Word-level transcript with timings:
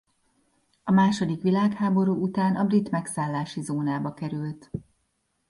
A 0.83 0.91
második 0.91 1.41
világháború 1.41 2.15
után 2.21 2.55
a 2.55 2.63
brit 2.65 2.91
megszállási 2.91 3.61
zónába 3.61 4.13
került. 4.13 4.69